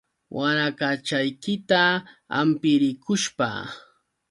[0.35, 1.81] Warakachaykita
[2.35, 3.49] hapirikushpa.